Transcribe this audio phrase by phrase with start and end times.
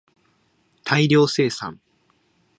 [0.83, 1.79] 大量生産